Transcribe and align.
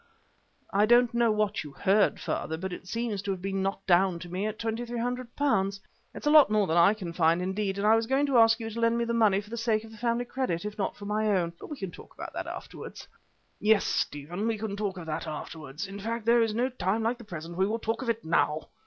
"I 0.73 0.87
don't 0.87 1.13
know 1.13 1.31
what 1.31 1.63
you 1.63 1.73
heard, 1.73 2.19
father, 2.19 2.57
but 2.57 2.73
it 2.73 2.87
seems 2.87 3.21
to 3.21 3.29
have 3.29 3.39
been 3.43 3.61
knocked 3.61 3.85
down 3.85 4.17
to 4.17 4.29
me 4.29 4.47
at 4.47 4.57
£2,300. 4.57 5.79
It's 6.15 6.25
a 6.25 6.31
lot 6.31 6.49
more 6.49 6.65
than 6.65 6.75
I 6.75 6.95
can 6.95 7.13
find, 7.13 7.39
indeed, 7.39 7.77
and 7.77 7.85
I 7.85 7.95
was 7.95 8.07
going 8.07 8.25
to 8.25 8.39
ask 8.39 8.59
you 8.59 8.67
to 8.71 8.79
lend 8.79 8.97
me 8.97 9.05
the 9.05 9.13
money 9.13 9.41
for 9.41 9.51
the 9.51 9.57
sake 9.57 9.83
of 9.83 9.91
the 9.91 9.97
family 9.99 10.25
credit, 10.25 10.65
if 10.65 10.75
not 10.75 10.97
for 10.97 11.05
my 11.05 11.27
own. 11.37 11.53
But 11.59 11.69
we 11.69 11.77
can 11.77 11.91
talk 11.91 12.15
about 12.15 12.33
that 12.33 12.47
afterwards." 12.47 13.07
"Yes, 13.59 13.85
Stephen, 13.85 14.47
we 14.47 14.57
can 14.57 14.75
talk 14.75 14.97
of 14.97 15.05
that 15.05 15.27
afterwards. 15.27 15.85
In 15.85 15.99
fact, 15.99 16.23
as 16.23 16.25
there 16.25 16.41
is 16.41 16.55
no 16.55 16.69
time 16.69 17.03
like 17.03 17.19
the 17.19 17.23
present, 17.23 17.55
we 17.55 17.67
will 17.67 17.77
talk 17.77 18.01
of 18.01 18.09
it 18.09 18.25
now. 18.25 18.69